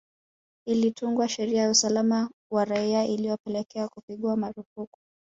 [0.67, 4.99] Ilitungwa sheria ya usalama wa raia ilyopelekea kupigwa marufuku